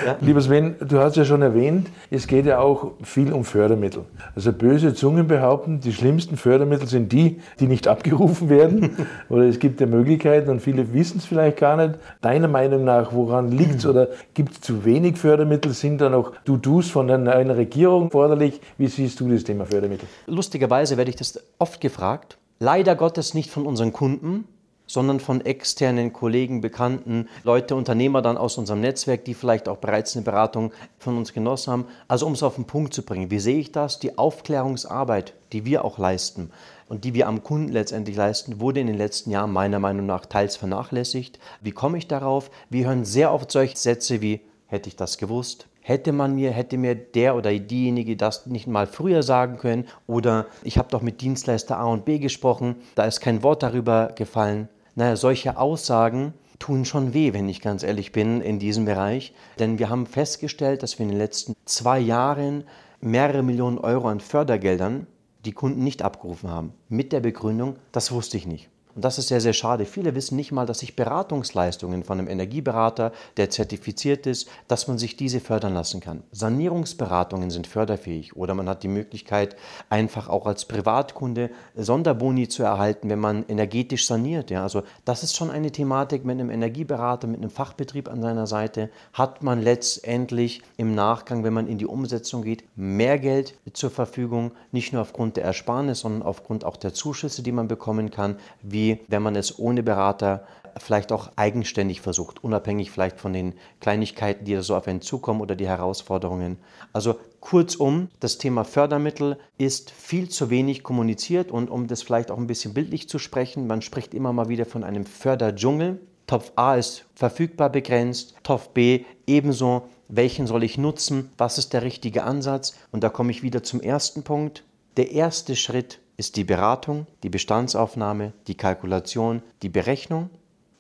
ja. 0.05 0.17
Lieber 0.21 0.41
Sven, 0.41 0.75
du 0.79 0.99
hast 0.99 1.15
ja 1.15 1.25
schon 1.25 1.41
erwähnt, 1.41 1.89
es 2.11 2.27
geht 2.27 2.45
ja 2.45 2.59
auch 2.59 2.91
viel 3.03 3.33
um 3.33 3.43
Fördermittel. 3.43 4.05
Also 4.35 4.53
böse 4.53 4.93
Zungen 4.93 5.27
behaupten, 5.27 5.79
die 5.79 5.93
schlimmsten 5.93 6.37
Fördermittel 6.37 6.87
sind 6.87 7.11
die, 7.11 7.41
die 7.59 7.67
nicht 7.67 7.87
abgerufen 7.95 8.49
werden. 8.49 8.91
oder 9.29 9.43
es 9.43 9.59
gibt 9.59 9.81
ja 9.81 9.87
Möglichkeiten 9.87 10.49
und 10.49 10.61
viele 10.61 10.93
wissen 10.93 11.17
es 11.17 11.25
vielleicht 11.25 11.57
gar 11.57 11.77
nicht. 11.77 11.99
Deiner 12.21 12.47
Meinung 12.47 12.83
nach, 12.83 13.13
woran 13.13 13.51
liegt 13.51 13.75
es 13.75 13.85
oder 13.85 14.09
gibt 14.33 14.53
es 14.53 14.61
zu 14.61 14.85
wenig 14.85 15.17
Fördermittel? 15.17 15.73
Sind 15.73 16.01
da 16.01 16.09
noch 16.09 16.33
Du-Dos 16.45 16.89
von 16.89 17.09
einer 17.09 17.57
Regierung 17.57 18.11
forderlich? 18.11 18.61
Wie 18.77 18.87
siehst 18.87 19.19
du 19.19 19.29
das 19.29 19.43
Thema 19.43 19.65
Fördermittel? 19.65 20.07
Lustigerweise 20.27 20.97
werde 20.97 21.09
ich 21.09 21.15
das 21.15 21.39
oft 21.57 21.81
gefragt. 21.81 22.37
Leider 22.59 22.95
Gottes 22.95 23.33
nicht 23.33 23.49
von 23.51 23.65
unseren 23.65 23.91
Kunden, 23.91 24.45
sondern 24.87 25.19
von 25.19 25.41
externen 25.41 26.13
Kollegen, 26.13 26.61
Bekannten, 26.61 27.27
Leute, 27.43 27.75
Unternehmer 27.75 28.21
dann 28.21 28.37
aus 28.37 28.57
unserem 28.57 28.81
Netzwerk, 28.81 29.25
die 29.25 29.33
vielleicht 29.33 29.67
auch 29.67 29.77
bereits 29.77 30.15
eine 30.15 30.23
Beratung 30.23 30.71
von 30.99 31.17
uns 31.17 31.33
genossen 31.33 31.71
haben. 31.71 31.85
Also 32.07 32.25
um 32.25 32.33
es 32.33 32.43
auf 32.43 32.55
den 32.55 32.65
Punkt 32.65 32.93
zu 32.93 33.03
bringen, 33.03 33.31
wie 33.31 33.39
sehe 33.39 33.59
ich 33.59 33.71
das? 33.71 33.99
Die 33.99 34.17
Aufklärungsarbeit, 34.17 35.33
die 35.51 35.65
wir 35.65 35.85
auch 35.85 35.97
leisten 35.97 36.51
und 36.87 37.03
die 37.03 37.13
wir 37.13 37.27
am 37.27 37.43
Kunden 37.43 37.71
letztendlich 37.71 38.15
leisten, 38.15 38.59
wurde 38.59 38.79
in 38.79 38.87
den 38.87 38.97
letzten 38.97 39.31
Jahren 39.31 39.51
meiner 39.51 39.79
Meinung 39.79 40.05
nach 40.05 40.25
teils 40.25 40.55
vernachlässigt. 40.55 41.39
Wie 41.61 41.71
komme 41.71 41.97
ich 41.97 42.07
darauf? 42.07 42.51
Wir 42.69 42.87
hören 42.87 43.05
sehr 43.05 43.33
oft 43.33 43.51
solche 43.51 43.77
Sätze 43.77 44.21
wie, 44.21 44.41
hätte 44.67 44.89
ich 44.89 44.95
das 44.95 45.17
gewusst? 45.17 45.67
Hätte 45.81 46.13
man 46.13 46.33
mir, 46.33 46.49
hätte 46.49 46.79
mir 46.79 46.95
der 46.95 47.35
oder 47.35 47.53
diejenige 47.53 48.17
das 48.17 48.47
nicht 48.47 48.65
mal 48.65 48.87
früher 48.87 49.21
sagen 49.21 49.57
können 49.57 49.85
oder 50.07 50.47
ich 50.63 50.79
habe 50.79 50.89
doch 50.89 51.03
mit 51.03 51.21
Dienstleister 51.21 51.77
A 51.77 51.85
und 51.85 52.05
B 52.05 52.17
gesprochen, 52.17 52.75
da 52.95 53.03
ist 53.05 53.19
kein 53.19 53.43
Wort 53.43 53.61
darüber 53.61 54.11
gefallen. 54.15 54.67
Naja, 54.95 55.17
solche 55.17 55.57
Aussagen 55.57 56.33
tun 56.57 56.85
schon 56.85 57.13
weh, 57.13 57.33
wenn 57.33 57.49
ich 57.49 57.61
ganz 57.61 57.83
ehrlich 57.83 58.13
bin, 58.13 58.41
in 58.41 58.59
diesem 58.59 58.85
Bereich. 58.85 59.33
Denn 59.59 59.77
wir 59.77 59.89
haben 59.89 60.05
festgestellt, 60.05 60.83
dass 60.83 60.97
wir 60.97 61.03
in 61.03 61.11
den 61.11 61.17
letzten 61.17 61.53
zwei 61.65 61.99
Jahren 61.99 62.63
mehrere 63.01 63.43
Millionen 63.43 63.77
Euro 63.77 64.07
an 64.07 64.21
Fördergeldern 64.21 65.07
die 65.43 65.51
Kunden 65.51 65.83
nicht 65.83 66.01
abgerufen 66.01 66.49
haben. 66.49 66.73
Mit 66.89 67.11
der 67.11 67.19
Begründung, 67.19 67.75
das 67.91 68.11
wusste 68.11 68.37
ich 68.37 68.47
nicht. 68.47 68.69
Und 68.95 69.03
das 69.03 69.17
ist 69.17 69.27
sehr, 69.27 69.41
sehr 69.41 69.51
schade. 69.51 69.85
Viele 69.85 70.15
wissen 70.15 70.37
nicht 70.37 70.53
mal, 70.53 70.65
dass 70.65 70.79
sich 70.79 70.95
Beratungsleistungen 70.95 72.05
von 72.05 72.17
einem 72.17 72.29
Energieberater, 72.29 73.11
der 73.35 73.49
zertifiziert 73.49 74.25
ist, 74.25 74.47
dass 74.69 74.87
man 74.87 74.97
sich 74.97 75.17
diese 75.17 75.41
fördern 75.41 75.73
lassen 75.73 75.99
kann. 75.99 76.23
Sanierungsberatungen 76.31 77.49
sind 77.49 77.67
förderfähig 77.67 78.37
oder 78.37 78.53
man 78.53 78.69
hat 78.69 78.83
die 78.83 78.87
Möglichkeit, 78.87 79.57
einfach 79.89 80.29
auch 80.29 80.45
als 80.45 80.63
Privatkunde 80.63 81.49
Sonderboni 81.75 82.47
zu 82.47 82.63
erhalten, 82.63 83.09
wenn 83.09 83.19
man 83.19 83.43
energetisch 83.49 84.07
saniert. 84.07 84.49
Ja, 84.49 84.63
also 84.63 84.83
das 85.03 85.23
ist 85.23 85.35
schon 85.35 85.51
eine 85.51 85.71
Thematik 85.71 86.23
mit 86.23 86.39
einem 86.39 86.49
Energieberater, 86.49 87.27
mit 87.27 87.41
einem 87.41 87.49
Fachbetrieb 87.49 88.07
an 88.07 88.21
seiner 88.21 88.47
Seite, 88.47 88.89
hat 89.11 89.43
man 89.43 89.61
letztendlich 89.61 90.61
im 90.77 90.95
Nachgang, 90.95 91.43
wenn 91.43 91.53
man 91.53 91.67
in 91.67 91.77
die 91.77 91.85
Umsetzung 91.85 92.43
geht, 92.43 92.63
mehr 92.77 93.19
Geld 93.19 93.55
zur 93.73 93.89
Verfügung, 93.89 94.51
nicht 94.71 94.93
nur 94.93 95.01
aufgrund 95.01 95.35
der 95.35 95.43
Ersparnis, 95.43 95.99
sondern 95.99 96.23
aufgrund 96.23 96.63
auch 96.63 96.77
der 96.77 96.93
Zuschüsse, 96.93 97.43
die 97.43 97.51
man 97.51 97.67
bekommen 97.67 98.09
kann, 98.09 98.37
wie 98.61 98.84
wenn 99.07 99.21
man 99.21 99.35
es 99.35 99.59
ohne 99.59 99.83
Berater 99.83 100.45
vielleicht 100.77 101.11
auch 101.11 101.31
eigenständig 101.35 102.01
versucht, 102.01 102.43
unabhängig 102.43 102.91
vielleicht 102.91 103.19
von 103.19 103.33
den 103.33 103.53
Kleinigkeiten, 103.79 104.45
die 104.45 104.55
da 104.55 104.61
so 104.61 104.75
auf 104.75 104.87
einen 104.87 105.01
zukommen 105.01 105.41
oder 105.41 105.55
die 105.55 105.67
Herausforderungen. 105.67 106.57
Also 106.91 107.15
kurzum, 107.39 108.09
das 108.19 108.37
Thema 108.37 108.63
Fördermittel 108.63 109.37
ist 109.57 109.91
viel 109.91 110.29
zu 110.29 110.49
wenig 110.49 110.83
kommuniziert 110.83 111.51
und 111.51 111.69
um 111.69 111.87
das 111.87 112.03
vielleicht 112.03 112.31
auch 112.31 112.37
ein 112.37 112.47
bisschen 112.47 112.73
bildlich 112.73 113.07
zu 113.07 113.19
sprechen, 113.19 113.67
man 113.67 113.81
spricht 113.81 114.13
immer 114.13 114.33
mal 114.33 114.49
wieder 114.49 114.65
von 114.65 114.83
einem 114.83 115.05
Förderdschungel. 115.05 115.99
Topf 116.27 116.51
A 116.55 116.75
ist 116.75 117.05
verfügbar 117.13 117.69
begrenzt, 117.69 118.35
Topf 118.43 118.69
B 118.69 119.05
ebenso. 119.27 119.83
Welchen 120.07 120.45
soll 120.45 120.63
ich 120.63 120.77
nutzen? 120.77 121.31
Was 121.37 121.57
ist 121.57 121.73
der 121.73 121.81
richtige 121.81 122.23
Ansatz? 122.23 122.75
Und 122.91 123.03
da 123.03 123.09
komme 123.09 123.31
ich 123.31 123.43
wieder 123.43 123.63
zum 123.63 123.81
ersten 123.81 124.23
Punkt. 124.23 124.63
Der 124.97 125.11
erste 125.11 125.55
Schritt 125.55 125.99
ist 126.17 126.37
die 126.37 126.43
Beratung, 126.43 127.07
die 127.23 127.29
Bestandsaufnahme, 127.29 128.33
die 128.47 128.55
Kalkulation, 128.55 129.41
die 129.61 129.69
Berechnung. 129.69 130.29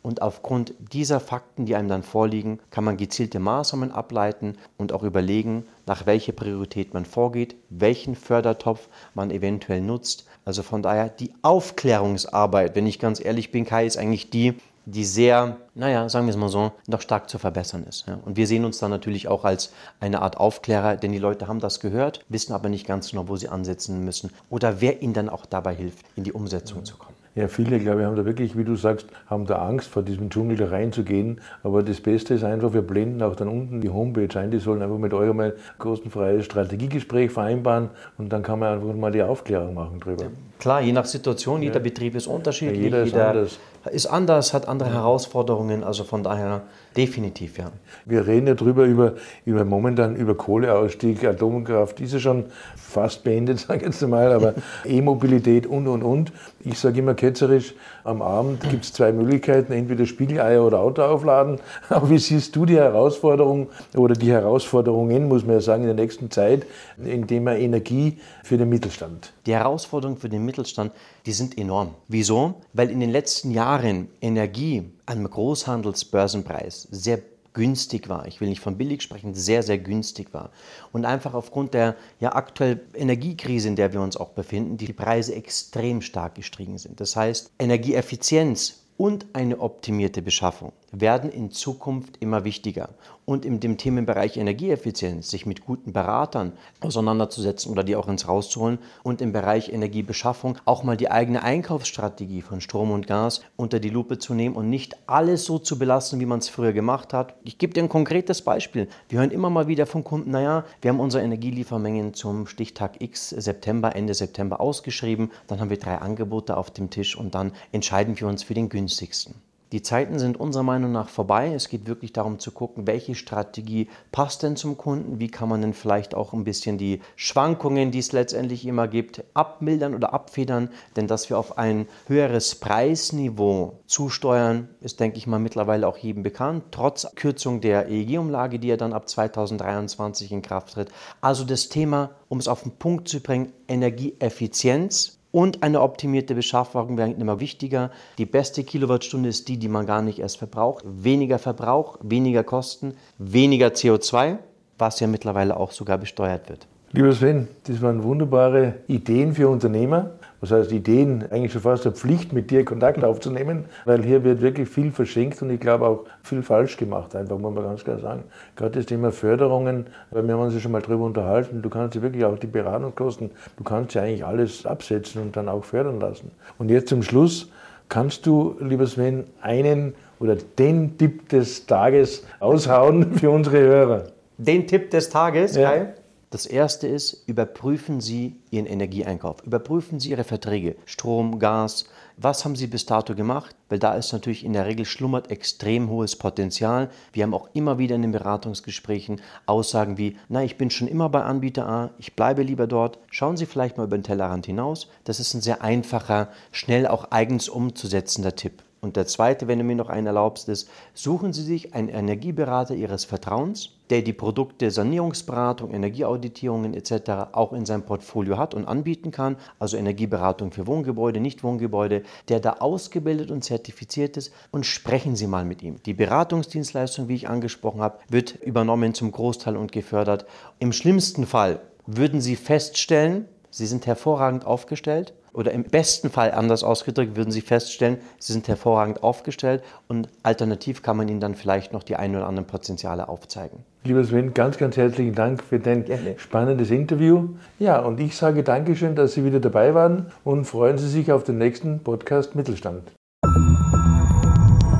Und 0.01 0.21
aufgrund 0.21 0.75
dieser 0.93 1.19
Fakten, 1.19 1.65
die 1.65 1.75
einem 1.75 1.89
dann 1.89 2.03
vorliegen, 2.03 2.59
kann 2.69 2.83
man 2.83 2.95
gezielte 2.95 3.39
Maßnahmen 3.39 3.91
ableiten 3.91 4.55
und 4.77 4.93
auch 4.93 5.01
überlegen, 5.01 5.65
nach 5.87 6.05
welcher 6.05 6.31
Priorität 6.31 6.93
man 6.93 7.05
vorgeht, 7.05 7.55
welchen 7.69 8.15
Fördertopf 8.15 8.87
man 9.15 9.31
eventuell 9.31 9.81
nutzt. 9.81 10.27
Also 10.45 10.61
von 10.61 10.83
daher 10.83 11.09
die 11.09 11.33
Aufklärungsarbeit, 11.41 12.75
wenn 12.75 12.85
ich 12.85 12.99
ganz 12.99 13.23
ehrlich 13.23 13.51
bin, 13.51 13.65
Kai, 13.65 13.87
ist 13.87 13.97
eigentlich 13.97 14.29
die, 14.29 14.53
die 14.85 15.03
sehr, 15.03 15.57
naja, 15.73 16.07
sagen 16.09 16.27
wir 16.27 16.31
es 16.31 16.37
mal 16.37 16.49
so, 16.49 16.71
noch 16.87 17.01
stark 17.01 17.29
zu 17.29 17.39
verbessern 17.39 17.83
ist. 17.87 18.07
Ja. 18.07 18.19
Und 18.25 18.37
wir 18.37 18.47
sehen 18.47 18.65
uns 18.65 18.79
da 18.79 18.87
natürlich 18.87 19.27
auch 19.27 19.43
als 19.43 19.73
eine 19.99 20.21
Art 20.21 20.37
Aufklärer, 20.37 20.95
denn 20.95 21.11
die 21.11 21.19
Leute 21.19 21.47
haben 21.47 21.59
das 21.59 21.79
gehört, 21.79 22.23
wissen 22.29 22.53
aber 22.53 22.69
nicht 22.69 22.87
ganz 22.87 23.09
genau, 23.09 23.27
wo 23.27 23.35
sie 23.35 23.49
ansetzen 23.49 24.03
müssen 24.05 24.31
oder 24.49 24.81
wer 24.81 25.01
ihnen 25.01 25.13
dann 25.13 25.29
auch 25.29 25.45
dabei 25.45 25.75
hilft, 25.75 26.05
in 26.15 26.23
die 26.23 26.33
Umsetzung 26.33 26.79
mhm. 26.79 26.85
zu 26.85 26.97
kommen. 26.97 27.15
Ja, 27.35 27.49
viele, 27.49 27.79
glaube 27.79 27.99
ich, 27.99 28.07
haben 28.07 28.15
da 28.15 28.23
wirklich, 28.23 28.57
wie 28.57 28.63
du 28.63 28.77
sagst, 28.77 29.07
haben 29.27 29.45
da 29.45 29.57
Angst, 29.57 29.89
vor 29.89 30.03
diesem 30.03 30.29
Dschungel 30.29 30.55
da 30.55 30.69
reinzugehen. 30.69 31.41
Aber 31.63 31.83
das 31.83 31.99
Beste 31.99 32.33
ist 32.33 32.45
einfach, 32.45 32.73
wir 32.73 32.81
blenden 32.81 33.21
auch 33.21 33.35
dann 33.35 33.49
unten 33.49 33.81
die 33.81 33.89
Homepage 33.89 34.39
ein. 34.39 34.51
Die 34.51 34.59
sollen 34.59 34.81
einfach 34.81 34.97
mit 34.97 35.13
euch 35.13 35.33
mal 35.33 35.53
kostenfreies 35.77 36.45
Strategiegespräch 36.45 37.31
vereinbaren 37.31 37.89
und 38.17 38.31
dann 38.31 38.41
kann 38.41 38.59
man 38.59 38.75
einfach 38.75 38.95
mal 38.95 39.11
die 39.11 39.21
Aufklärung 39.21 39.73
machen 39.73 39.99
drüber. 39.99 40.27
Klar, 40.59 40.79
je 40.79 40.93
nach 40.93 41.03
Situation, 41.03 41.61
jeder 41.61 41.75
ja. 41.75 41.81
Betrieb 41.81 42.15
ist 42.15 42.27
unterschiedlich. 42.27 42.77
Ja, 42.77 42.83
jeder 42.83 43.03
ist 43.03 43.11
jeder 43.11 43.29
anders. 43.29 43.59
Ist 43.91 44.07
anders, 44.07 44.53
hat 44.53 44.67
andere 44.67 44.91
Herausforderungen, 44.91 45.83
also 45.83 46.03
von 46.03 46.23
daher 46.23 46.63
definitiv, 46.97 47.57
ja. 47.57 47.71
Wir 48.05 48.25
reden 48.25 48.47
ja 48.47 48.55
drüber, 48.55 48.85
über, 48.85 49.13
über 49.45 49.63
momentan 49.63 50.15
über 50.15 50.35
Kohleausstieg, 50.35 51.23
Atomkraft, 51.23 51.99
ist 51.99 52.13
ja 52.13 52.19
schon 52.19 52.45
fast 52.75 53.23
beendet, 53.23 53.59
sage 53.67 53.81
ich 53.81 53.85
jetzt 53.87 54.01
mal, 54.07 54.33
aber 54.33 54.55
E-Mobilität 54.85 55.67
und, 55.67 55.87
und, 55.87 56.01
und. 56.01 56.31
Ich 56.61 56.79
sage 56.79 56.99
immer 56.99 57.13
ketzerisch, 57.13 57.75
am 58.03 58.21
Abend 58.21 58.67
gibt 58.69 58.85
es 58.85 58.93
zwei 58.93 59.11
Möglichkeiten, 59.11 59.71
entweder 59.71 60.05
Spiegeleier 60.05 60.63
oder 60.63 60.79
Auto 60.79 61.03
aufladen. 61.03 61.59
Aber 61.89 62.09
wie 62.09 62.17
siehst 62.17 62.55
du 62.55 62.65
die 62.65 62.77
Herausforderung 62.77 63.69
oder 63.95 64.15
die 64.15 64.31
Herausforderungen, 64.31 65.27
muss 65.27 65.45
man 65.45 65.55
ja 65.55 65.61
sagen, 65.61 65.83
in 65.83 65.95
der 65.95 65.95
nächsten 65.95 66.31
Zeit, 66.31 66.65
indem 66.97 67.43
man 67.43 67.57
Energie 67.57 68.19
für 68.43 68.57
den 68.57 68.69
Mittelstand? 68.69 69.34
Die 69.45 69.53
Herausforderungen 69.53 70.17
für 70.17 70.29
den 70.29 70.43
Mittelstand, 70.43 70.91
die 71.25 71.31
sind 71.31 71.57
enorm. 71.57 71.93
Wieso? 72.07 72.55
Weil 72.73 72.89
in 72.89 72.99
den 72.99 73.11
letzten 73.11 73.51
Jahren 73.51 74.09
Energie 74.21 74.83
am 75.05 75.29
Großhandelsbörsenpreis 75.29 76.87
sehr 76.89 77.21
günstig 77.53 78.09
war. 78.09 78.27
Ich 78.27 78.41
will 78.41 78.49
nicht 78.49 78.59
von 78.59 78.77
billig 78.77 79.01
sprechen, 79.01 79.33
sehr, 79.33 79.63
sehr 79.63 79.77
günstig 79.77 80.33
war. 80.33 80.51
Und 80.91 81.05
einfach 81.05 81.33
aufgrund 81.33 81.73
der 81.73 81.95
ja, 82.19 82.33
aktuellen 82.33 82.81
Energiekrise, 82.93 83.67
in 83.67 83.75
der 83.75 83.93
wir 83.93 84.01
uns 84.01 84.17
auch 84.17 84.29
befinden, 84.29 84.77
die 84.77 84.91
Preise 84.93 85.33
extrem 85.33 86.01
stark 86.01 86.35
gestiegen 86.35 86.77
sind. 86.77 86.99
Das 86.99 87.15
heißt, 87.15 87.51
Energieeffizienz 87.57 88.81
und 88.97 89.25
eine 89.33 89.59
optimierte 89.59 90.21
Beschaffung 90.21 90.73
werden 91.01 91.29
in 91.29 91.51
Zukunft 91.51 92.17
immer 92.19 92.43
wichtiger. 92.43 92.89
Und 93.25 93.43
in 93.43 93.59
dem 93.59 93.77
Themenbereich 93.77 94.37
Energieeffizienz 94.37 95.29
sich 95.31 95.47
mit 95.47 95.65
guten 95.65 95.93
Beratern 95.93 96.53
auseinanderzusetzen 96.81 97.71
oder 97.71 97.83
die 97.83 97.95
auch 97.95 98.07
ins 98.07 98.27
Rauszuholen 98.27 98.77
und 99.01 99.19
im 99.19 99.33
Bereich 99.33 99.73
Energiebeschaffung 99.73 100.59
auch 100.65 100.83
mal 100.83 100.95
die 100.95 101.09
eigene 101.09 101.41
Einkaufsstrategie 101.41 102.43
von 102.43 102.61
Strom 102.61 102.91
und 102.91 103.07
Gas 103.07 103.41
unter 103.55 103.79
die 103.79 103.89
Lupe 103.89 104.19
zu 104.19 104.35
nehmen 104.35 104.55
und 104.55 104.69
nicht 104.69 104.95
alles 105.07 105.45
so 105.45 105.57
zu 105.57 105.79
belassen, 105.79 106.19
wie 106.19 106.27
man 106.27 106.39
es 106.39 106.49
früher 106.49 106.71
gemacht 106.71 107.13
hat. 107.13 107.33
Ich 107.43 107.57
gebe 107.57 107.73
dir 107.73 107.81
ein 107.81 107.89
konkretes 107.89 108.43
Beispiel. 108.43 108.87
Wir 109.09 109.19
hören 109.19 109.31
immer 109.31 109.49
mal 109.49 109.67
wieder 109.67 109.87
von 109.87 110.03
Kunden, 110.03 110.29
naja, 110.29 110.63
wir 110.81 110.89
haben 110.89 110.99
unsere 110.99 111.23
Energieliefermengen 111.23 112.13
zum 112.13 112.45
Stichtag 112.45 113.01
X 113.01 113.29
September, 113.29 113.95
Ende 113.95 114.13
September 114.13 114.59
ausgeschrieben, 114.59 115.31
dann 115.47 115.59
haben 115.59 115.71
wir 115.71 115.79
drei 115.79 115.97
Angebote 115.97 116.57
auf 116.57 116.69
dem 116.69 116.91
Tisch 116.91 117.17
und 117.17 117.33
dann 117.33 117.53
entscheiden 117.71 118.19
wir 118.19 118.27
uns 118.27 118.43
für 118.43 118.53
den 118.53 118.69
günstigsten. 118.69 119.44
Die 119.71 119.81
Zeiten 119.81 120.19
sind 120.19 120.39
unserer 120.39 120.63
Meinung 120.63 120.91
nach 120.91 121.09
vorbei. 121.09 121.51
Es 121.53 121.69
geht 121.69 121.87
wirklich 121.87 122.13
darum 122.13 122.37
zu 122.37 122.51
gucken, 122.51 122.85
welche 122.85 123.15
Strategie 123.15 123.89
passt 124.11 124.43
denn 124.43 124.55
zum 124.55 124.77
Kunden, 124.77 125.19
wie 125.19 125.27
kann 125.27 125.49
man 125.49 125.61
denn 125.61 125.73
vielleicht 125.73 126.13
auch 126.13 126.33
ein 126.33 126.43
bisschen 126.43 126.77
die 126.77 127.01
Schwankungen, 127.15 127.89
die 127.89 127.97
es 127.99 128.11
letztendlich 128.11 128.65
immer 128.67 128.87
gibt, 128.87 129.23
abmildern 129.33 129.95
oder 129.95 130.13
abfedern. 130.13 130.69
Denn 130.95 131.07
dass 131.07 131.31
wir 131.31 131.39
auf 131.39 131.57
ein 131.57 131.87
höheres 132.07 132.55
Preisniveau 132.55 133.79
zusteuern, 133.87 134.69
ist, 134.81 134.99
denke 134.99 135.17
ich 135.17 135.25
mal, 135.25 135.39
mittlerweile 135.39 135.87
auch 135.87 135.97
jedem 135.97 136.21
bekannt, 136.21 136.65
trotz 136.69 137.07
Kürzung 137.15 137.59
der 137.59 137.89
EEG-Umlage, 137.89 138.59
die 138.59 138.67
ja 138.67 138.77
dann 138.77 138.93
ab 138.93 139.09
2023 139.09 140.31
in 140.31 140.43
Kraft 140.43 140.73
tritt. 140.73 140.89
Also 141.21 141.43
das 141.43 141.69
Thema, 141.69 142.11
um 142.29 142.37
es 142.37 142.47
auf 142.47 142.61
den 142.61 142.73
Punkt 142.73 143.07
zu 143.07 143.19
bringen, 143.19 143.51
Energieeffizienz 143.67 145.14
und 145.35 145.63
eine 145.63 145.81
optimierte 145.81 146.33
Beschaffung 146.33 146.95
werden 146.95 147.19
immer 147.19 147.41
wichtiger. 147.41 147.91
Die 148.17 148.25
beste 148.25 148.63
Kilowattstunde 148.63 149.27
ist 149.27 149.49
die, 149.49 149.57
die 149.57 149.67
man 149.67 149.85
gar 149.85 150.01
nicht 150.01 150.19
erst 150.19 150.37
verbraucht. 150.37 150.85
Weniger 150.87 151.39
Verbrauch, 151.39 151.97
weniger 152.01 152.45
Kosten, 152.45 152.95
weniger 153.17 153.67
CO2, 153.67 154.37
was 154.77 155.01
ja 155.01 155.07
mittlerweile 155.07 155.57
auch 155.57 155.71
sogar 155.71 155.97
besteuert 155.97 156.47
wird. 156.47 156.67
Lieber 156.95 157.11
Sven, 157.11 157.49
das 157.67 157.81
waren 157.81 158.03
wunderbare 158.03 158.75
Ideen 158.87 159.33
für 159.33 159.49
Unternehmer. 159.49 160.11
Das 160.39 160.51
heißt, 160.51 160.71
Ideen 160.71 161.25
eigentlich 161.29 161.51
schon 161.51 161.61
fast 161.61 161.85
eine 161.85 161.93
Pflicht, 161.93 162.31
mit 162.31 162.51
dir 162.51 162.63
Kontakt 162.63 163.03
aufzunehmen, 163.03 163.65
weil 163.83 164.01
hier 164.01 164.23
wird 164.23 164.39
wirklich 164.39 164.69
viel 164.69 164.93
verschenkt 164.93 165.41
und 165.41 165.49
ich 165.49 165.59
glaube 165.59 165.85
auch 165.85 166.05
viel 166.23 166.41
falsch 166.41 166.77
gemacht, 166.77 167.13
einfach 167.13 167.37
muss 167.37 167.53
man 167.53 167.65
ganz 167.65 167.83
klar 167.83 167.99
sagen. 167.99 168.23
Gerade 168.55 168.79
das 168.79 168.85
Thema 168.85 169.11
Förderungen, 169.11 169.87
weil 170.11 170.25
wir 170.25 170.35
haben 170.35 170.43
uns 170.43 170.53
ja 170.53 170.61
schon 170.61 170.71
mal 170.71 170.81
darüber 170.81 171.03
unterhalten, 171.03 171.61
du 171.61 171.69
kannst 171.69 171.95
ja 171.95 172.01
wirklich 172.01 172.23
auch 172.23 172.39
die 172.39 172.47
Beratungskosten, 172.47 173.31
du 173.57 173.63
kannst 173.65 173.93
ja 173.95 174.03
eigentlich 174.03 174.25
alles 174.25 174.65
absetzen 174.65 175.21
und 175.21 175.35
dann 175.35 175.49
auch 175.49 175.65
fördern 175.65 175.99
lassen. 175.99 176.31
Und 176.59 176.69
jetzt 176.69 176.87
zum 176.87 177.03
Schluss, 177.03 177.51
kannst 177.89 178.25
du, 178.25 178.55
lieber 178.61 178.87
Sven, 178.87 179.25
einen 179.41 179.95
oder 180.21 180.37
den 180.57 180.97
Tipp 180.97 181.27
des 181.27 181.65
Tages 181.65 182.25
aushauen 182.39 183.15
für 183.15 183.31
unsere 183.31 183.59
Hörer? 183.59 184.03
Den 184.37 184.65
Tipp 184.65 184.91
des 184.91 185.09
Tages, 185.09 185.57
ja. 185.57 185.71
Kai? 185.71 185.93
Das 186.35 186.45
erste 186.45 186.85
ist, 186.85 187.23
überprüfen 187.27 188.01
Sie 188.01 188.35
Ihren 188.51 188.65
Energieeinkauf. 188.65 189.41
Überprüfen 189.45 190.01
Sie 190.01 190.09
Ihre 190.09 190.25
Verträge. 190.25 190.75
Strom, 190.83 191.39
Gas. 191.39 191.85
Was 192.17 192.43
haben 192.43 192.57
Sie 192.57 192.67
bis 192.67 192.85
dato 192.85 193.15
gemacht? 193.15 193.55
Weil 193.69 193.79
da 193.79 193.93
ist 193.93 194.11
natürlich 194.11 194.43
in 194.43 194.51
der 194.51 194.65
Regel 194.65 194.83
schlummert 194.83 195.31
extrem 195.31 195.89
hohes 195.89 196.17
Potenzial. 196.17 196.89
Wir 197.13 197.23
haben 197.23 197.33
auch 197.33 197.47
immer 197.53 197.77
wieder 197.77 197.95
in 197.95 198.01
den 198.01 198.11
Beratungsgesprächen 198.11 199.21
Aussagen 199.45 199.97
wie, 199.97 200.17
na, 200.27 200.43
ich 200.43 200.57
bin 200.57 200.69
schon 200.69 200.89
immer 200.89 201.07
bei 201.07 201.23
Anbieter 201.23 201.69
A, 201.69 201.91
ich 201.99 202.17
bleibe 202.17 202.43
lieber 202.43 202.67
dort. 202.67 202.99
Schauen 203.11 203.37
Sie 203.37 203.45
vielleicht 203.45 203.77
mal 203.77 203.85
über 203.85 203.97
den 203.97 204.03
Tellerrand 204.03 204.45
hinaus. 204.45 204.89
Das 205.05 205.21
ist 205.21 205.35
ein 205.35 205.41
sehr 205.41 205.61
einfacher, 205.61 206.27
schnell 206.51 206.85
auch 206.85 207.11
eigens 207.11 207.47
umzusetzender 207.47 208.35
Tipp. 208.35 208.61
Und 208.85 208.97
der 208.97 209.07
zweite, 209.07 209.47
wenn 209.47 209.57
du 209.57 209.65
mir 209.65 209.75
noch 209.75 209.89
einen 209.89 210.05
erlaubst, 210.05 210.47
ist, 210.47 210.69
suchen 210.93 211.33
Sie 211.33 211.41
sich 211.41 211.73
einen 211.73 211.89
Energieberater 211.89 212.75
Ihres 212.75 213.03
Vertrauens, 213.03 213.71
der 213.89 214.03
die 214.03 214.13
Produkte 214.13 214.69
Sanierungsberatung, 214.69 215.71
Energieauditierungen 215.71 216.75
etc. 216.75 217.31
auch 217.31 217.51
in 217.53 217.65
seinem 217.65 217.81
Portfolio 217.81 218.37
hat 218.37 218.53
und 218.53 218.67
anbieten 218.67 219.09
kann, 219.09 219.37
also 219.57 219.75
Energieberatung 219.75 220.51
für 220.51 220.67
Wohngebäude, 220.67 221.19
Nicht-Wohngebäude, 221.19 222.03
der 222.29 222.39
da 222.39 222.57
ausgebildet 222.59 223.31
und 223.31 223.43
zertifiziert 223.43 224.17
ist 224.17 224.31
und 224.51 224.67
sprechen 224.67 225.15
Sie 225.15 225.25
mal 225.25 225.45
mit 225.45 225.63
ihm. 225.63 225.81
Die 225.87 225.95
Beratungsdienstleistung, 225.95 227.07
wie 227.07 227.15
ich 227.15 227.27
angesprochen 227.27 227.81
habe, 227.81 227.97
wird 228.07 228.35
übernommen 228.35 228.93
zum 228.93 229.11
Großteil 229.11 229.57
und 229.57 229.71
gefördert. 229.71 230.27
Im 230.59 230.71
schlimmsten 230.71 231.25
Fall 231.25 231.59
würden 231.87 232.21
Sie 232.21 232.35
feststellen, 232.35 233.25
Sie 233.49 233.65
sind 233.65 233.87
hervorragend 233.87 234.45
aufgestellt 234.45 235.15
oder 235.35 235.51
im 235.51 235.63
besten 235.63 236.09
Fall 236.09 236.31
anders 236.31 236.63
ausgedrückt, 236.63 237.15
würden 237.15 237.31
Sie 237.31 237.41
feststellen, 237.41 237.97
Sie 238.17 238.33
sind 238.33 238.47
hervorragend 238.47 239.03
aufgestellt 239.03 239.61
und 239.87 240.09
alternativ 240.23 240.81
kann 240.81 240.97
man 240.97 241.07
Ihnen 241.07 241.19
dann 241.19 241.35
vielleicht 241.35 241.73
noch 241.73 241.83
die 241.83 241.95
ein 241.95 242.15
oder 242.15 242.25
anderen 242.27 242.47
Potenziale 242.47 243.07
aufzeigen. 243.09 243.59
Lieber 243.83 244.03
Sven, 244.03 244.33
ganz, 244.33 244.57
ganz 244.57 244.77
herzlichen 244.77 245.13
Dank 245.13 245.43
für 245.43 245.59
dein 245.59 245.85
Gerne. 245.85 246.15
spannendes 246.17 246.71
Interview. 246.71 247.29
Ja, 247.59 247.77
und 247.79 247.99
ich 247.99 248.15
sage 248.15 248.41
Dankeschön, 248.43 248.95
dass 248.95 249.13
Sie 249.13 249.23
wieder 249.23 249.39
dabei 249.39 249.75
waren 249.75 250.07
und 250.23 250.45
freuen 250.45 250.79
Sie 250.79 250.89
sich 250.89 251.11
auf 251.11 251.23
den 251.23 251.37
nächsten 251.37 251.79
Podcast 251.79 252.35
Mittelstand. 252.35 252.91